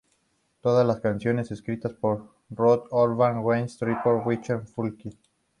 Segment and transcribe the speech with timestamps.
[0.61, 5.13] Todas las canciones escritas por Rob Halford, Glenn Tipton y Richie Faulkner.